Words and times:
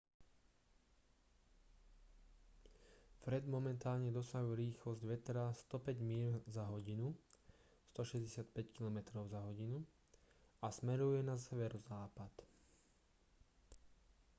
fred 3.23 3.45
momentálne 3.55 4.09
dosahuje 4.17 4.57
rýchlosť 4.65 5.03
vetra 5.11 5.45
105 5.59 6.01
míľ 6.09 6.31
za 6.55 6.63
hodinu 6.73 7.07
165 7.93 8.49
km/h 8.73 9.45
a 10.65 10.67
smeruje 10.77 11.21
na 11.29 11.35
severozápad 11.47 12.33